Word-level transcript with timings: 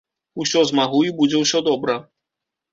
Усё 0.43 0.63
змагу 0.69 1.03
і 1.09 1.13
будзе 1.21 1.45
ўсё 1.45 1.63
добра. 1.71 2.01